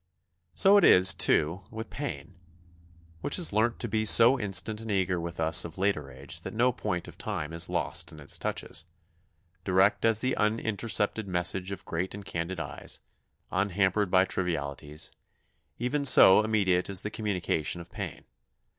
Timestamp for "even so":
15.77-16.41